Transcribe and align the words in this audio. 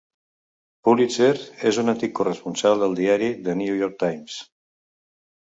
Pulitzer 0.87 1.27
és 1.71 1.79
un 1.83 1.93
antic 1.93 2.15
corresponsal 2.21 2.81
del 2.85 2.97
diari 3.01 3.29
"The 3.49 3.59
New 3.63 3.79
York 3.83 3.97
Times". 4.07 4.39